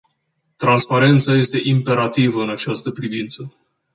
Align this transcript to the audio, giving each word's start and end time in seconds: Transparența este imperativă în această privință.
Transparența 0.55 1.33
este 1.33 1.59
imperativă 1.63 2.41
în 2.41 2.49
această 2.49 2.91
privință. 2.91 3.51